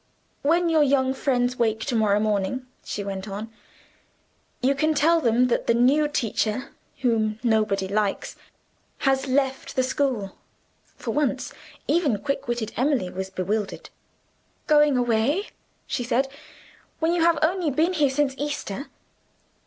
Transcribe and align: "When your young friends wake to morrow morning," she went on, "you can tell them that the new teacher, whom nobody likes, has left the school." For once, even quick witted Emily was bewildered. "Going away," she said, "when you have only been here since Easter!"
"When 0.41 0.67
your 0.67 0.81
young 0.81 1.13
friends 1.13 1.57
wake 1.59 1.81
to 1.85 1.95
morrow 1.95 2.19
morning," 2.19 2.65
she 2.83 3.03
went 3.03 3.27
on, 3.29 3.53
"you 4.59 4.73
can 4.73 4.95
tell 4.95 5.21
them 5.21 5.45
that 5.49 5.67
the 5.67 5.75
new 5.75 6.07
teacher, 6.07 6.71
whom 7.01 7.37
nobody 7.43 7.87
likes, 7.87 8.35
has 9.05 9.27
left 9.27 9.75
the 9.75 9.83
school." 9.83 10.37
For 10.95 11.11
once, 11.11 11.53
even 11.87 12.17
quick 12.17 12.47
witted 12.47 12.73
Emily 12.75 13.11
was 13.11 13.29
bewildered. 13.29 13.91
"Going 14.65 14.97
away," 14.97 15.49
she 15.85 16.03
said, 16.03 16.27
"when 16.97 17.13
you 17.13 17.21
have 17.21 17.37
only 17.43 17.69
been 17.69 17.93
here 17.93 18.09
since 18.09 18.33
Easter!" 18.39 18.87